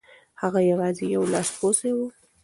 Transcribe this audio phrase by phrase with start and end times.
[0.41, 1.99] هغه یوازې یو لاسپوڅی و.